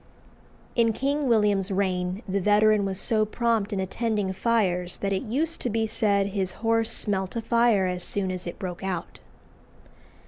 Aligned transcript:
In 0.75 0.93
King 0.93 1.27
William's 1.27 1.69
reign 1.69 2.23
the 2.27 2.41
veteran 2.41 2.85
was 2.85 2.99
so 2.99 3.23
prompt 3.23 3.71
in 3.71 3.79
attending 3.79 4.33
fires 4.33 4.97
that 4.97 5.13
it 5.13 5.21
used 5.21 5.61
to 5.61 5.69
be 5.69 5.85
said 5.85 6.29
his 6.29 6.53
horse 6.65 6.89
smelt 6.91 7.35
a 7.35 7.41
fire 7.43 7.85
as 7.85 8.01
soon 8.03 8.31
as 8.31 8.47
it 8.47 8.57
broke 8.57 8.81
out. 8.81 9.19